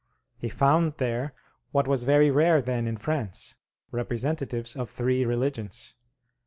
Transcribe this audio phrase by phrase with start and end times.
[0.39, 1.35] He found there
[1.71, 3.57] what was very rare then in France,
[3.91, 5.93] representatives of three religions.